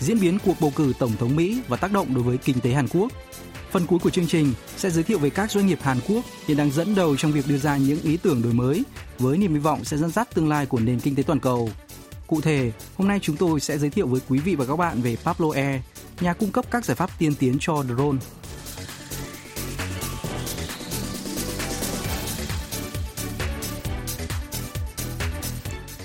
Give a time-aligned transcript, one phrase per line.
[0.00, 2.70] diễn biến cuộc bầu cử tổng thống Mỹ và tác động đối với kinh tế
[2.70, 3.12] Hàn Quốc.
[3.70, 6.56] Phần cuối của chương trình sẽ giới thiệu về các doanh nghiệp Hàn Quốc hiện
[6.56, 8.82] đang dẫn đầu trong việc đưa ra những ý tưởng đổi mới
[9.18, 11.70] với niềm hy vọng sẽ dẫn dắt tương lai của nền kinh tế toàn cầu.
[12.26, 15.02] Cụ thể, hôm nay chúng tôi sẽ giới thiệu với quý vị và các bạn
[15.02, 15.80] về Pablo Air,
[16.20, 18.18] nhà cung cấp các giải pháp tiên tiến cho drone.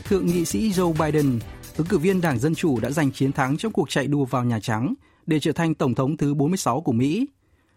[0.04, 1.40] Thượng nghị sĩ Joe Biden,
[1.82, 4.44] ứng cử viên Đảng Dân Chủ đã giành chiến thắng trong cuộc chạy đua vào
[4.44, 4.94] Nhà Trắng
[5.26, 7.28] để trở thành Tổng thống thứ 46 của Mỹ.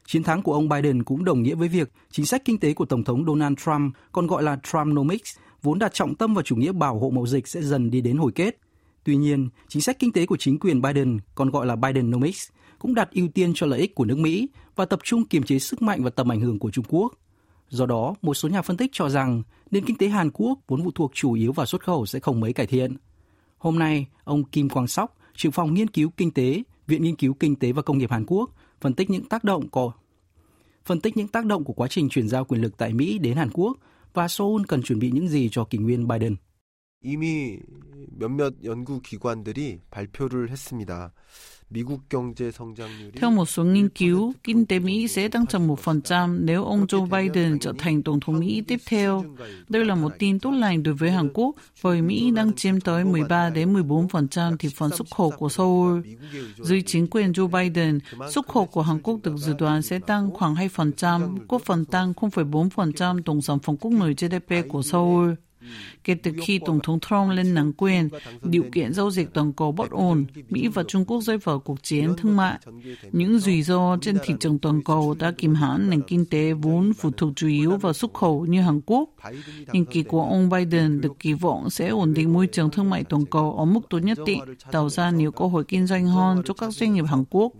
[0.06, 2.84] Chiến thắng của ông Biden cũng đồng nghĩa với việc chính sách kinh tế của
[2.84, 6.72] Tổng thống Donald Trump, còn gọi là Trumpnomics, vốn đặt trọng tâm vào chủ nghĩa
[6.72, 8.58] bảo hộ mậu dịch sẽ dần đi đến hồi kết.
[9.04, 12.94] Tuy nhiên, chính sách kinh tế của chính quyền Biden, còn gọi là Bidenomics, cũng
[12.94, 15.82] đặt ưu tiên cho lợi ích của nước Mỹ và tập trung kiềm chế sức
[15.82, 17.12] mạnh và tầm ảnh hưởng của Trung Quốc.
[17.68, 20.84] Do đó, một số nhà phân tích cho rằng nền kinh tế Hàn Quốc vốn
[20.84, 22.96] phụ thuộc chủ yếu vào xuất khẩu sẽ không mấy cải thiện.
[23.64, 27.34] Hôm nay, ông Kim Quang Sóc, trưởng phòng nghiên cứu kinh tế, Viện Nghiên cứu
[27.34, 29.92] Kinh tế và Công nghiệp Hàn Quốc, phân tích những tác động của
[30.84, 33.36] phân tích những tác động của quá trình chuyển giao quyền lực tại Mỹ đến
[33.36, 33.76] Hàn Quốc
[34.14, 36.36] và Seoul cần chuẩn bị những gì cho kỷ nguyên Biden.
[37.03, 37.59] 이미
[38.11, 41.13] 몇몇 연구 기관들이 발표를 했습니다.
[43.15, 47.05] Theo một số nghiên cứu, kinh tế Mỹ sẽ tăng trưởng 1% nếu ông Joe
[47.05, 49.25] Biden trở thành Tổng thống Mỹ tiếp theo.
[49.69, 53.05] Đây là một tin tốt lành đối với Hàn Quốc, bởi Mỹ đang chiếm tới
[53.05, 56.01] 13 đến 14% thị phần xuất khẩu của Seoul.
[56.57, 60.31] Dưới chính quyền Joe Biden, xuất khẩu của Hàn Quốc được dự đoán sẽ tăng
[60.31, 65.33] khoảng 2%, quốc phần tăng 0,4% tổng sản phẩm quốc nội GDP của Seoul.
[66.03, 68.09] Kể từ khi Tổng thống Trump lên nắm quyền,
[68.43, 71.83] điều kiện giao dịch toàn cầu bất ổn, Mỹ và Trung Quốc rơi vào cuộc
[71.83, 72.59] chiến thương mại.
[73.11, 76.93] Những rủi ro trên thị trường toàn cầu đã kìm hãm nền kinh tế vốn
[76.93, 79.09] phụ thuộc chủ yếu vào xuất khẩu như Hàn Quốc.
[79.73, 83.03] Nhiệm kỳ của ông Biden được kỳ vọng sẽ ổn định môi trường thương mại
[83.03, 86.41] toàn cầu ở mức độ nhất định, tạo ra nhiều cơ hội kinh doanh hơn
[86.45, 87.53] cho các doanh nghiệp Hàn Quốc.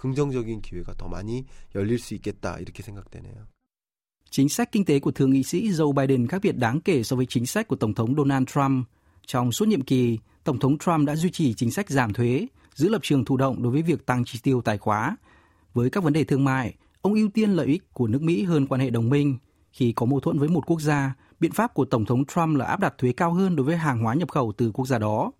[0.00, 3.53] 긍정적인 기회가 더 많이 열릴 수 있겠다 이렇게 생각되네요.
[4.35, 7.15] Chính sách kinh tế của Thượng nghị sĩ Joe Biden khác biệt đáng kể so
[7.15, 8.87] với chính sách của Tổng thống Donald Trump.
[9.25, 12.89] Trong suốt nhiệm kỳ, Tổng thống Trump đã duy trì chính sách giảm thuế, giữ
[12.89, 15.17] lập trường thụ động đối với việc tăng chi tiêu tài khóa.
[15.73, 18.67] Với các vấn đề thương mại, ông ưu tiên lợi ích của nước Mỹ hơn
[18.67, 19.37] quan hệ đồng minh.
[19.71, 22.65] Khi có mâu thuẫn với một quốc gia, biện pháp của Tổng thống Trump là
[22.65, 25.31] áp đặt thuế cao hơn đối với hàng hóa nhập khẩu từ quốc gia đó.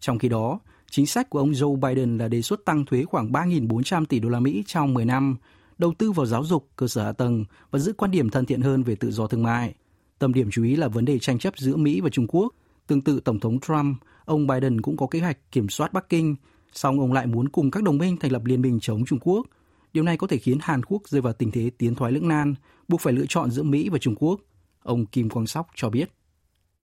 [0.00, 0.60] Trong khi đó,
[0.90, 4.28] chính sách của ông Joe Biden là đề xuất tăng thuế khoảng 3.400 tỷ đô
[4.28, 5.36] la Mỹ trong 10 năm,
[5.77, 8.61] đầu tư vào giáo dục, cơ sở hạ tầng và giữ quan điểm thân thiện
[8.61, 9.75] hơn về tự do thương mại.
[10.19, 12.53] Tâm điểm chú ý là vấn đề tranh chấp giữa Mỹ và Trung Quốc.
[12.87, 16.35] Tương tự Tổng thống Trump, ông Biden cũng có kế hoạch kiểm soát Bắc Kinh,
[16.73, 19.47] song ông lại muốn cùng các đồng minh thành lập liên minh chống Trung Quốc.
[19.93, 22.55] Điều này có thể khiến Hàn Quốc rơi vào tình thế tiến thoái lưỡng nan,
[22.87, 24.39] buộc phải lựa chọn giữa Mỹ và Trung Quốc.
[24.83, 26.09] Ông Kim Quang Sóc cho biết.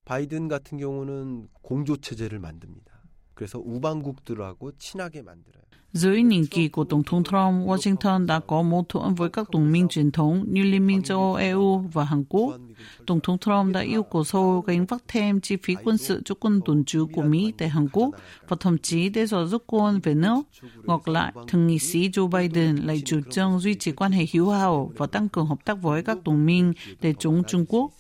[0.07, 3.03] 바이든 같은 경우는 공조 체제를 만듭니다.
[3.35, 5.65] 그래서 우방국들하고 친하게 만들어요.
[5.94, 9.72] Dưới nhiệm kỳ của Tổng thống Trump, Washington đã có mâu thuẫn với các đồng
[9.72, 12.54] minh truyền thống như Liên minh châu Âu EU và Hàn Quốc.
[13.06, 16.36] Tổng thống Trump đã yêu cầu Seoul gánh vác thêm chi phí quân sự cho
[16.40, 18.10] quân tuần trú của Mỹ tại Hàn Quốc
[18.48, 20.42] và thậm chí đe dọa rút quân về nước.
[20.84, 24.50] Ngược lại, Thượng nghị sĩ Joe Biden lại chủ trương duy trì quan hệ hữu
[24.50, 27.92] hảo và tăng cường hợp tác với các đồng minh để chống Trung Quốc.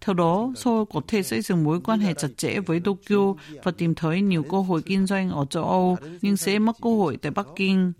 [0.00, 3.72] Theo đó, Seoul có thể xây dựng mối quan hệ chặt chẽ với Tokyo và
[3.72, 7.16] tìm thấy nhiều cơ hội kinh doanh ở châu Âu, nhưng sẽ mất cơ hội
[7.16, 7.92] tại tại Bắc Kinh.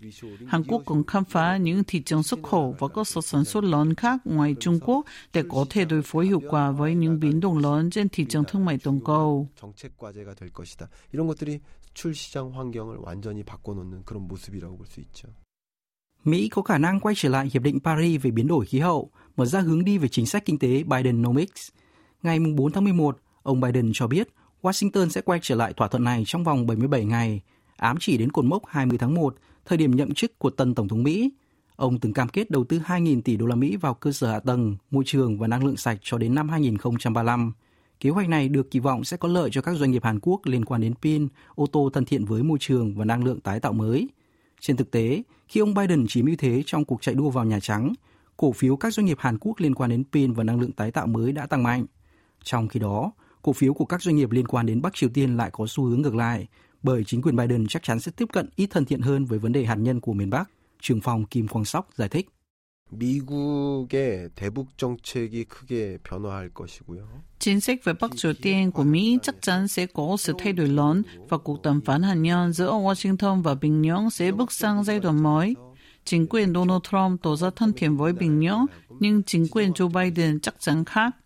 [0.47, 3.63] Hàn Quốc cũng khám phá những thị trường xuất khẩu và cơ sở sản xuất
[3.63, 7.39] lớn khác ngoài Trung Quốc để có thể đối phó hiệu quả với những biến
[7.39, 9.47] động lớn trên thị trường thương mại toàn cầu.
[16.23, 19.11] Mỹ có khả năng quay trở lại Hiệp định Paris về biến đổi khí hậu,
[19.37, 21.69] mở ra hướng đi về chính sách kinh tế Bidenomics.
[22.23, 24.27] Ngày 4 tháng 11, ông Biden cho biết
[24.61, 27.41] Washington sẽ quay trở lại thỏa thuận này trong vòng 77 ngày,
[27.81, 29.35] ám chỉ đến cột mốc 20 tháng 1,
[29.65, 31.31] thời điểm nhậm chức của tân Tổng thống Mỹ.
[31.75, 34.39] Ông từng cam kết đầu tư 2.000 tỷ đô la Mỹ vào cơ sở hạ
[34.39, 37.53] tầng, môi trường và năng lượng sạch cho đến năm 2035.
[37.99, 40.41] Kế hoạch này được kỳ vọng sẽ có lợi cho các doanh nghiệp Hàn Quốc
[40.43, 43.59] liên quan đến pin, ô tô thân thiện với môi trường và năng lượng tái
[43.59, 44.09] tạo mới.
[44.59, 47.59] Trên thực tế, khi ông Biden chiếm ưu thế trong cuộc chạy đua vào Nhà
[47.59, 47.93] Trắng,
[48.37, 50.91] cổ phiếu các doanh nghiệp Hàn Quốc liên quan đến pin và năng lượng tái
[50.91, 51.85] tạo mới đã tăng mạnh.
[52.43, 53.11] Trong khi đó,
[53.41, 55.83] cổ phiếu của các doanh nghiệp liên quan đến Bắc Triều Tiên lại có xu
[55.83, 56.47] hướng ngược lại,
[56.82, 59.52] bởi chính quyền Biden chắc chắn sẽ tiếp cận ít thân thiện hơn với vấn
[59.52, 60.50] đề hạt nhân của miền Bắc.
[60.80, 62.28] Trưởng phòng Kim Quang Sóc giải thích.
[62.90, 67.08] 미국의 대북 정책이 크게 변화할 것이고요.
[67.38, 70.68] Chính sách về Bắc Triều Tiên của Mỹ chắc chắn sẽ có sự thay đổi
[70.68, 74.84] lớn và cuộc đàm phán hạt nhân giữa Washington và Bình Nhưỡng sẽ bước sang
[74.84, 75.54] giai đoạn mới.
[76.04, 78.66] Chính quyền Donald Trump tỏ ra thân thiện với Bình Nhưỡng,
[79.00, 81.16] nhưng chính quyền Joe Biden chắc chắn khác.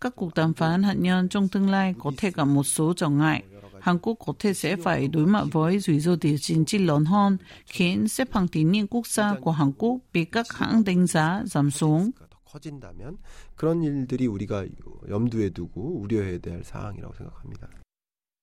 [0.00, 3.08] Các cuộc đàm phán hạt nhân trong tương lai có thể gặp một số trở
[3.08, 3.42] ngại.
[3.82, 7.04] Hàn Quốc có thể sẽ phải đối mặt với rủi ro địa chính trị lớn
[7.04, 11.06] hơn, khiến xếp hạng tín nhiệm quốc gia của Hàn Quốc bị các hãng đánh
[11.06, 12.10] giá giảm xuống.
[12.52, 13.18] 커진다면
[13.56, 14.66] 그런 일들이 우리가
[15.08, 17.68] 염두에 두고 우려해야 될 사항이라고 생각합니다.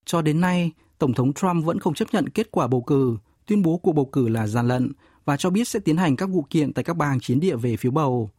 [0.06, 3.62] Cho đến nay, Tổng thống Trump vẫn không chấp nhận kết quả bầu cử, tuyên
[3.62, 4.91] bố cuộc bầu cử là gian lận
[5.25, 7.77] và cho biết sẽ tiến hành các vụ kiện tại các bang chiến địa về
[7.77, 8.29] phiếu bầu.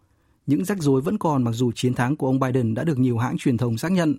[0.47, 3.19] Những rắc rối vẫn còn mặc dù chiến thắng của ông Biden đã được nhiều
[3.19, 4.17] hãng truyền thông xác nhận.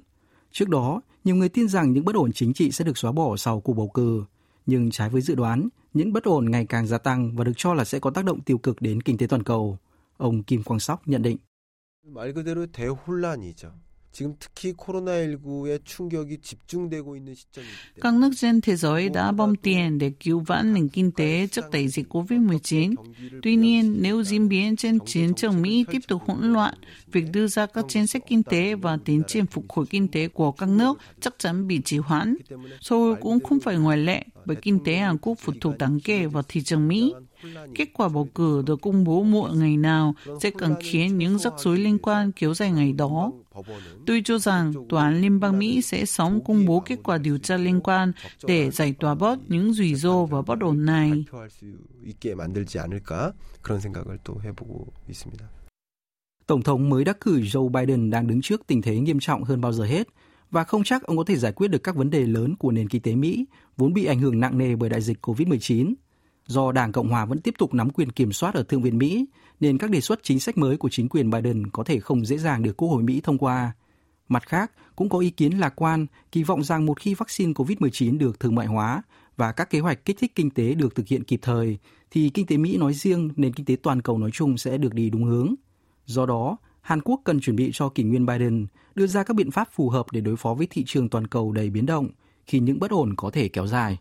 [0.51, 3.37] Trước đó, nhiều người tin rằng những bất ổn chính trị sẽ được xóa bỏ
[3.37, 4.23] sau cuộc bầu cử.
[4.65, 7.73] Nhưng trái với dự đoán, những bất ổn ngày càng gia tăng và được cho
[7.73, 9.77] là sẽ có tác động tiêu cực đến kinh tế toàn cầu.
[10.17, 11.37] Ông Kim Quang Sóc nhận định.
[12.13, 13.73] 말 그대로 대혼란이죠.
[14.17, 19.55] 지금 특히 코로나19의 충격이 집중되고 있는 시점이기 때문에 Các nước trên thế giới đã bom
[19.55, 22.95] tiền để cứu vãn nền kinh tế trước đại dịch COVID-19.
[23.43, 26.73] Tuy nhiên, nếu diễn biến trên chiến trường Mỹ tiếp tục hỗn loạn,
[27.11, 30.27] việc đưa ra các chính sách kinh tế và tiến trình phục hồi kinh tế
[30.27, 32.37] của các nước chắc chắn bị trì hoãn.
[32.81, 36.25] Seoul cũng không phải ngoại lệ, bởi kinh tế Hàn Quốc phụ thuộc đáng kể
[36.25, 37.13] vào thị trường Mỹ.
[37.74, 41.52] Kết quả bầu cử được công bố muộn ngày nào sẽ càng khiến những rắc
[41.58, 43.32] rối liên quan kéo dài ngày đó.
[44.06, 47.38] Tôi cho rằng Tòa án Liên bang Mỹ sẽ sớm công bố kết quả điều
[47.38, 48.12] tra liên quan
[48.46, 51.24] để giải tỏa bớt những rủi ro và bất ổn này.
[56.46, 59.60] Tổng thống mới đắc cử Joe Biden đang đứng trước tình thế nghiêm trọng hơn
[59.60, 60.08] bao giờ hết
[60.50, 62.88] và không chắc ông có thể giải quyết được các vấn đề lớn của nền
[62.88, 63.44] kinh tế Mỹ
[63.76, 65.94] vốn bị ảnh hưởng nặng nề bởi đại dịch COVID-19.
[66.46, 69.26] Do Đảng Cộng hòa vẫn tiếp tục nắm quyền kiểm soát ở Thượng viện Mỹ,
[69.60, 72.38] nên các đề xuất chính sách mới của chính quyền Biden có thể không dễ
[72.38, 73.72] dàng được Quốc hội Mỹ thông qua.
[74.28, 78.18] Mặt khác, cũng có ý kiến lạc quan kỳ vọng rằng một khi vaccine COVID-19
[78.18, 79.02] được thương mại hóa
[79.36, 81.78] và các kế hoạch kích thích kinh tế được thực hiện kịp thời,
[82.10, 84.94] thì kinh tế Mỹ nói riêng, nền kinh tế toàn cầu nói chung sẽ được
[84.94, 85.54] đi đúng hướng.
[86.06, 89.50] Do đó, Hàn Quốc cần chuẩn bị cho kỷ nguyên Biden đưa ra các biện
[89.50, 92.08] pháp phù hợp để đối phó với thị trường toàn cầu đầy biến động
[92.46, 93.98] khi những bất ổn có thể kéo dài.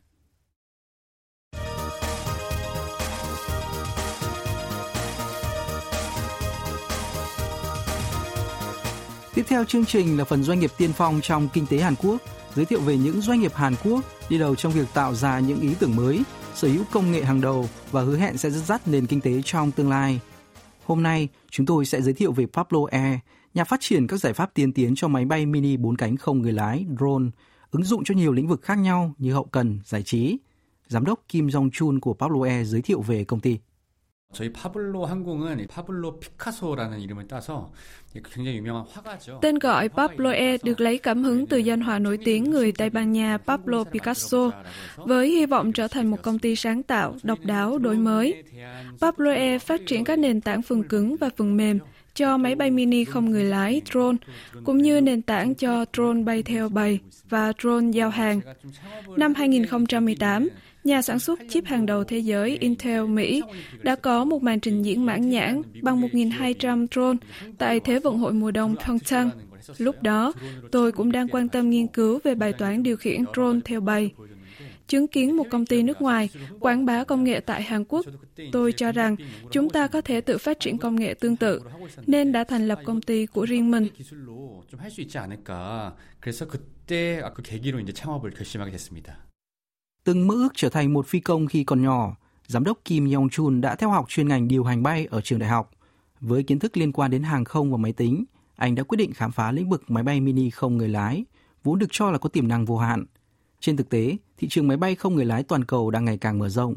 [9.41, 12.21] Tiếp theo chương trình là phần doanh nghiệp tiên phong trong kinh tế Hàn Quốc,
[12.55, 13.99] giới thiệu về những doanh nghiệp Hàn Quốc
[14.29, 16.23] đi đầu trong việc tạo ra những ý tưởng mới,
[16.55, 19.41] sở hữu công nghệ hàng đầu và hứa hẹn sẽ dẫn dắt nền kinh tế
[19.45, 20.19] trong tương lai.
[20.85, 23.19] Hôm nay, chúng tôi sẽ giới thiệu về Pablo Air,
[23.53, 26.41] nhà phát triển các giải pháp tiên tiến cho máy bay mini bốn cánh không
[26.41, 27.29] người lái, drone,
[27.71, 30.37] ứng dụng cho nhiều lĩnh vực khác nhau như hậu cần, giải trí.
[30.87, 33.57] Giám đốc Kim Jong-chun của Pablo Air giới thiệu về công ty.
[34.32, 37.70] 저희 파블로 항공은 파블로 피카소라는 이름을 따서
[38.12, 39.40] 굉장히 유명한 화가죠.
[39.40, 42.90] Tên gọi Pablo E được lấy cảm hứng từ danh họa nổi tiếng người Tây
[42.90, 44.50] Ban Nha Pablo Picasso,
[44.96, 48.42] với hy vọng trở thành một công ty sáng tạo, độc đáo, đổi mới.
[49.00, 51.78] Pablo E phát triển các nền tảng phần cứng và phần mềm
[52.14, 54.16] cho máy bay mini không người lái drone,
[54.64, 56.98] cũng như nền tảng cho drone bay theo bầy
[57.28, 58.40] và drone giao hàng.
[59.16, 60.48] Năm 2018,
[60.84, 63.42] nhà sản xuất chip hàng đầu thế giới Intel Mỹ
[63.82, 67.18] đã có một màn trình diễn mãn nhãn bằng 1.200 drone
[67.58, 69.30] tại Thế vận hội mùa đông Pyeongchang.
[69.78, 70.32] Lúc đó,
[70.72, 74.10] tôi cũng đang quan tâm nghiên cứu về bài toán điều khiển drone theo bầy.
[74.88, 76.28] Chứng kiến một công ty nước ngoài
[76.60, 78.06] quảng bá công nghệ tại Hàn Quốc,
[78.52, 79.16] tôi cho rằng
[79.50, 81.60] chúng ta có thể tự phát triển công nghệ tương tự,
[82.06, 83.88] nên đã thành lập công ty của riêng mình.
[83.98, 85.96] 기술로 좀 할 수 있지 않을까.
[86.20, 89.26] 그래서 그때 그 계기로 이제 창업을 결심하게 됐습니다.
[90.03, 92.15] Từng mơ ước trở thành một phi công khi còn nhỏ,
[92.47, 95.39] giám đốc Kim Yong Chun đã theo học chuyên ngành điều hành bay ở trường
[95.39, 95.71] đại học.
[96.21, 98.23] Với kiến thức liên quan đến hàng không và máy tính,
[98.55, 101.25] anh đã quyết định khám phá lĩnh vực máy bay mini không người lái,
[101.63, 103.05] vốn được cho là có tiềm năng vô hạn.
[103.59, 106.39] Trên thực tế, thị trường máy bay không người lái toàn cầu đang ngày càng
[106.39, 106.75] mở rộng.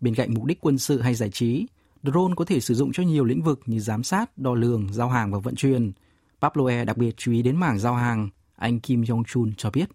[0.00, 1.66] Bên cạnh mục đích quân sự hay giải trí,
[2.02, 5.08] drone có thể sử dụng cho nhiều lĩnh vực như giám sát, đo lường, giao
[5.08, 5.92] hàng và vận chuyển.
[6.40, 8.28] Pablo E đặc biệt chú ý đến mảng giao hàng.
[8.56, 9.88] Anh Kim Jong Chun cho biết.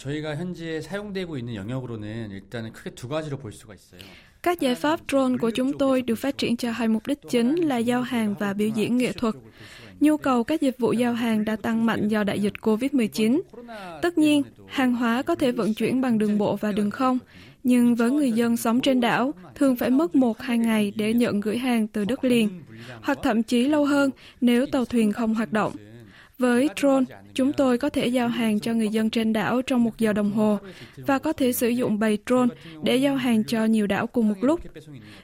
[0.00, 4.00] 저희가 현재 사용되고 있는 영역으로는 일단은 크게 두 가지로 볼 수가 있어요.
[4.42, 7.56] Các giải pháp drone của chúng tôi được phát triển cho hai mục đích chính
[7.56, 9.34] là giao hàng và biểu diễn nghệ thuật.
[10.00, 13.40] Nhu cầu các dịch vụ giao hàng đã tăng mạnh do đại dịch COVID-19.
[14.02, 17.18] Tất nhiên, hàng hóa có thể vận chuyển bằng đường bộ và đường không,
[17.62, 21.40] nhưng với người dân sống trên đảo, thường phải mất một hai ngày để nhận
[21.40, 22.62] gửi hàng từ đất liền,
[23.02, 25.72] hoặc thậm chí lâu hơn nếu tàu thuyền không hoạt động.
[26.40, 27.04] Với drone,
[27.34, 30.32] chúng tôi có thể giao hàng cho người dân trên đảo trong một giờ đồng
[30.32, 30.58] hồ
[30.96, 34.34] và có thể sử dụng bầy drone để giao hàng cho nhiều đảo cùng một
[34.40, 34.60] lúc.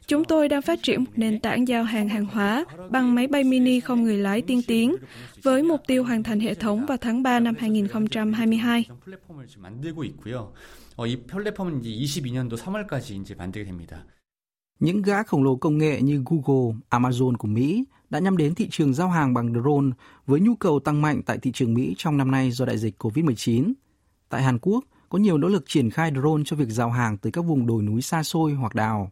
[0.06, 3.44] Chúng tôi đang phát triển một nền tảng giao hàng hàng hóa bằng máy bay
[3.44, 4.97] mini không người lái tiên tiến
[5.42, 8.85] với mục tiêu hoàn thành hệ thống vào tháng 3 năm 2022.
[11.06, 14.04] 이 플랫폼은 이제 22년도 3월까지 이제 만들게 됩니다.
[14.79, 18.67] Những gã khổng lồ công nghệ như Google, Amazon của Mỹ đã nhắm đến thị
[18.72, 19.89] trường giao hàng bằng drone
[20.27, 23.03] với nhu cầu tăng mạnh tại thị trường Mỹ trong năm nay do đại dịch
[23.03, 23.74] COVID-19.
[24.29, 27.31] Tại Hàn Quốc, có nhiều nỗ lực triển khai drone cho việc giao hàng tới
[27.31, 29.12] các vùng đồi núi xa xôi hoặc đảo.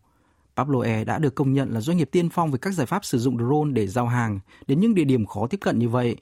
[0.56, 3.06] Pablo Air đã được công nhận là doanh nghiệp tiên phong về các giải pháp
[3.06, 6.16] sử dụng drone để giao hàng đến những địa điểm khó tiếp cận như vậy.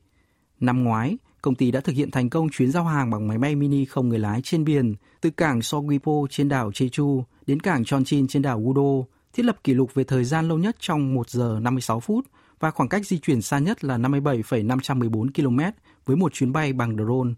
[0.59, 3.55] Năm ngoái, công ty đã thực hiện thành công chuyến giao hàng bằng máy bay
[3.55, 8.27] mini không người lái trên biển từ cảng Sogipo trên đảo Jeju đến cảng Chonchin
[8.27, 11.59] trên đảo Udo thiết lập kỷ lục về thời gian lâu nhất trong 1 giờ
[11.61, 12.25] 56 phút
[12.59, 15.59] và khoảng cách di chuyển xa nhất là 57,514 km
[16.05, 17.33] với một chuyến bay bằng drone.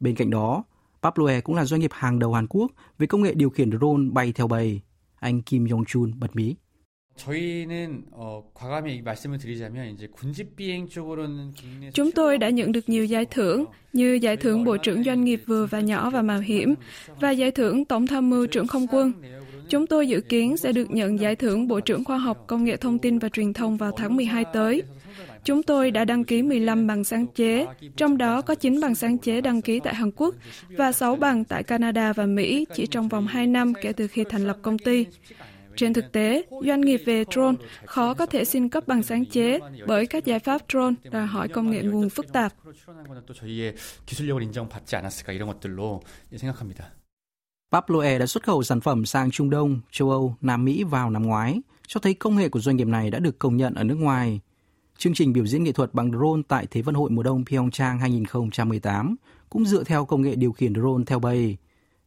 [0.00, 0.64] Bên cạnh đó,
[1.02, 3.70] Pablo Air cũng là doanh nghiệp hàng đầu Hàn Quốc về công nghệ điều khiển
[3.70, 4.80] drone bay theo bầy.
[5.20, 6.56] Anh Kim Yong-chun bật mí.
[11.92, 15.40] Chúng tôi đã nhận được nhiều giải thưởng như giải thưởng Bộ trưởng Doanh nghiệp
[15.46, 16.74] vừa và nhỏ và mạo hiểm
[17.20, 19.12] và giải thưởng Tổng tham mưu trưởng không quân.
[19.68, 22.76] Chúng tôi dự kiến sẽ được nhận giải thưởng Bộ trưởng Khoa học, Công nghệ
[22.76, 24.82] Thông tin và Truyền thông vào tháng 12 tới.
[25.44, 29.18] Chúng tôi đã đăng ký 15 bằng sáng chế, trong đó có 9 bằng sáng
[29.18, 30.34] chế đăng ký tại Hàn Quốc
[30.70, 34.24] và 6 bằng tại Canada và Mỹ chỉ trong vòng 2 năm kể từ khi
[34.24, 35.06] thành lập công ty.
[35.76, 39.58] Trên thực tế, doanh nghiệp về drone khó có thể xin cấp bằng sáng chế
[39.86, 42.52] bởi các giải pháp drone đòi hỏi công nghệ nguồn phức tạp.
[47.72, 51.22] Paploe đã xuất khẩu sản phẩm sang Trung Đông, châu Âu, Nam Mỹ vào năm
[51.22, 53.94] ngoái, cho thấy công nghệ của doanh nghiệp này đã được công nhận ở nước
[53.94, 54.40] ngoài.
[54.98, 57.98] Chương trình biểu diễn nghệ thuật bằng drone tại Thế vận hội mùa đông Pyeongchang
[57.98, 59.16] 2018
[59.50, 61.56] cũng dựa theo công nghệ điều khiển drone theo bầy.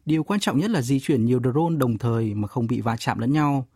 [0.05, 2.97] Điều quan trọng nhất là di chuyển nhiều drone đồng thời mà không bị va
[2.97, 3.67] chạm lẫn nhau.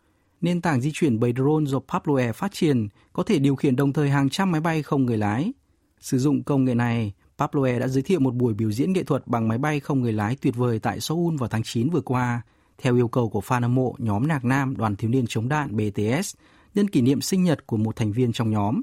[0.42, 3.94] Nền tảng di chuyển bầy drone do Paploe phát triển có thể điều khiển đồng
[3.94, 5.52] thời hàng trăm máy bay không người lái.
[6.00, 9.28] Sử dụng công nghệ này, Pabloe đã giới thiệu một buổi biểu diễn nghệ thuật
[9.28, 12.42] bằng máy bay không người lái tuyệt vời tại Seoul vào tháng 9 vừa qua,
[12.78, 15.78] theo yêu cầu của fan hâm mộ nhóm nhạc nam đoàn thiếu niên chống đạn
[15.78, 16.36] BTS,
[16.76, 18.82] nhân kỷ niệm sinh nhật của một thành viên trong nhóm.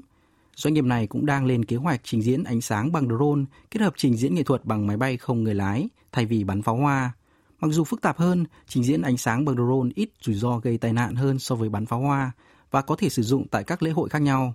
[0.55, 3.81] Doanh nghiệp này cũng đang lên kế hoạch trình diễn ánh sáng bằng drone kết
[3.81, 6.75] hợp trình diễn nghệ thuật bằng máy bay không người lái thay vì bắn pháo
[6.75, 7.13] hoa.
[7.59, 10.77] Mặc dù phức tạp hơn, trình diễn ánh sáng bằng drone ít rủi ro gây
[10.77, 12.31] tai nạn hơn so với bắn pháo hoa
[12.71, 14.53] và có thể sử dụng tại các lễ hội khác nhau.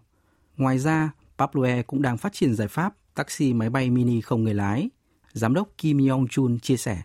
[0.57, 4.55] Ngoài ra, Pabloe cũng đang phát triển giải pháp taxi máy bay mini không người
[4.55, 4.89] lái.
[5.33, 7.03] Giám đốc Kim Yong Chun chia sẻ.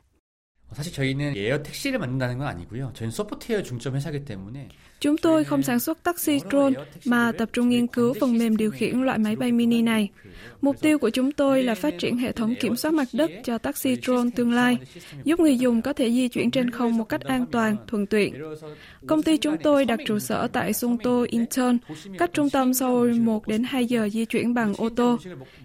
[0.77, 2.93] 사실 저희는 에어 택시를 만든다는 건 아니고요.
[2.93, 4.69] 저희는 소프트웨어 중점 회사기 때문에
[5.01, 6.75] Chúng tôi không sản xuất taxi drone
[7.05, 10.11] mà tập trung nghiên cứu phần mềm điều khiển loại máy bay mini này.
[10.61, 13.59] Mục tiêu của chúng tôi là phát triển hệ thống kiểm soát mặt đất cho
[13.59, 14.79] taxi drone tương lai,
[15.25, 18.43] giúp người dùng có thể di chuyển trên không một cách an toàn, thuận tiện.
[19.07, 21.77] Công ty chúng tôi đặt trụ sở tại Sungto, Incheon,
[22.19, 25.19] cách trung tâm Seoul 1 đến 2 giờ di chuyển bằng ô tô,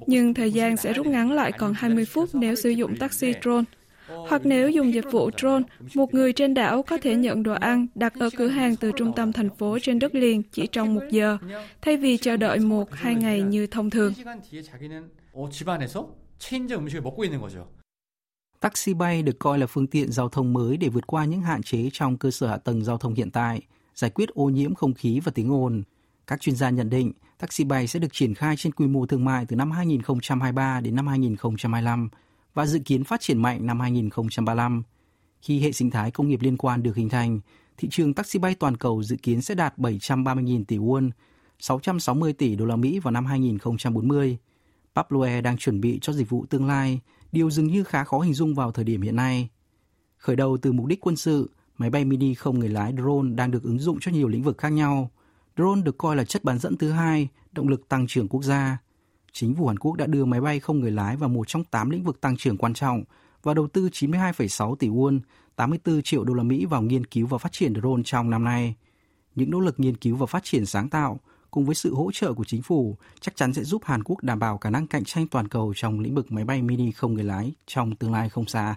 [0.07, 3.63] nhưng thời gian sẽ rút ngắn lại còn 20 phút nếu sử dụng taxi drone.
[4.06, 5.62] Hoặc nếu dùng dịch vụ drone,
[5.94, 9.12] một người trên đảo có thể nhận đồ ăn đặt ở cửa hàng từ trung
[9.12, 11.38] tâm thành phố trên đất liền chỉ trong một giờ,
[11.82, 14.12] thay vì chờ đợi một, hai ngày như thông thường.
[18.60, 21.62] Taxi bay được coi là phương tiện giao thông mới để vượt qua những hạn
[21.62, 23.60] chế trong cơ sở hạ tầng giao thông hiện tại,
[23.94, 25.82] giải quyết ô nhiễm không khí và tiếng ồn.
[26.26, 29.24] Các chuyên gia nhận định, taxi bay sẽ được triển khai trên quy mô thương
[29.24, 32.08] mại từ năm 2023 đến năm 2025
[32.56, 34.82] và dự kiến phát triển mạnh năm 2035.
[35.40, 37.40] Khi hệ sinh thái công nghiệp liên quan được hình thành,
[37.76, 41.10] thị trường taxi bay toàn cầu dự kiến sẽ đạt 730.000 tỷ won,
[41.58, 44.38] 660 tỷ đô la Mỹ vào năm 2040.
[44.94, 47.00] Pablo Air đang chuẩn bị cho dịch vụ tương lai,
[47.32, 49.48] điều dường như khá khó hình dung vào thời điểm hiện nay.
[50.16, 53.50] Khởi đầu từ mục đích quân sự, máy bay mini không người lái drone đang
[53.50, 55.10] được ứng dụng cho nhiều lĩnh vực khác nhau.
[55.56, 58.78] Drone được coi là chất bán dẫn thứ hai, động lực tăng trưởng quốc gia
[59.38, 61.90] chính phủ Hàn Quốc đã đưa máy bay không người lái vào một trong 8
[61.90, 63.04] lĩnh vực tăng trưởng quan trọng
[63.42, 65.20] và đầu tư 92,6 tỷ won,
[65.56, 68.74] 84 triệu đô la Mỹ vào nghiên cứu và phát triển drone trong năm nay.
[69.34, 72.32] Những nỗ lực nghiên cứu và phát triển sáng tạo cùng với sự hỗ trợ
[72.32, 75.28] của chính phủ chắc chắn sẽ giúp Hàn Quốc đảm bảo khả năng cạnh tranh
[75.28, 78.46] toàn cầu trong lĩnh vực máy bay mini không người lái trong tương lai không
[78.46, 78.76] xa.